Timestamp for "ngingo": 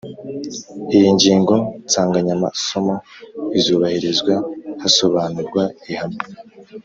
1.15-1.55